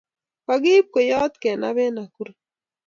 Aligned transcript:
Kakaib 0.45 0.85
kweyot 0.93 1.33
kenab 1.41 1.77
en 1.85 1.91
Nakuru 1.95 2.33